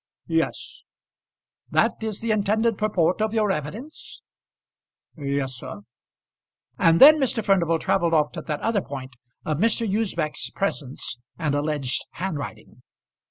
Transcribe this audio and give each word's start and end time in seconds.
"Yes." 0.25 0.81
"That 1.69 1.91
is 2.01 2.21
the 2.21 2.31
intended 2.31 2.75
purport 2.75 3.21
of 3.21 3.35
your 3.35 3.51
evidence?" 3.51 4.23
"Yes, 5.15 5.53
sir." 5.53 5.81
And 6.79 6.99
then 6.99 7.19
Mr. 7.19 7.45
Furnival 7.45 7.77
travelled 7.77 8.15
off 8.15 8.31
to 8.31 8.41
that 8.41 8.61
other 8.61 8.81
point 8.81 9.15
of 9.45 9.59
Mr. 9.59 9.87
Usbech's 9.87 10.49
presence 10.49 11.19
and 11.37 11.53
alleged 11.53 12.03
handwriting. 12.13 12.81